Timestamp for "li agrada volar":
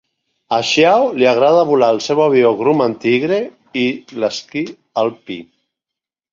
1.17-1.89